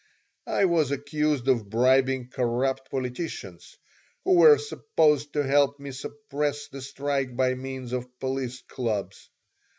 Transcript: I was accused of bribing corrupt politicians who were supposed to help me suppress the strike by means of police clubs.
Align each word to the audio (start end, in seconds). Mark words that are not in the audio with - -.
I 0.47 0.65
was 0.65 0.89
accused 0.89 1.47
of 1.47 1.69
bribing 1.69 2.29
corrupt 2.29 2.89
politicians 2.89 3.77
who 4.25 4.33
were 4.33 4.57
supposed 4.57 5.33
to 5.33 5.43
help 5.45 5.79
me 5.79 5.91
suppress 5.91 6.67
the 6.69 6.81
strike 6.81 7.35
by 7.35 7.53
means 7.53 7.93
of 7.93 8.19
police 8.19 8.63
clubs. 8.67 9.29